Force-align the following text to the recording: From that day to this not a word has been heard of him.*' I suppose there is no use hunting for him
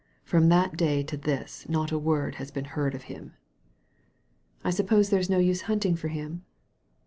From 0.23 0.49
that 0.49 0.75
day 0.77 1.03
to 1.03 1.15
this 1.15 1.69
not 1.69 1.91
a 1.91 1.99
word 1.99 2.33
has 2.41 2.49
been 2.49 2.65
heard 2.73 2.95
of 2.95 3.03
him.*' 3.03 3.35
I 4.63 4.71
suppose 4.71 5.11
there 5.11 5.19
is 5.19 5.29
no 5.29 5.37
use 5.37 5.61
hunting 5.69 5.95
for 5.95 6.07
him 6.07 6.43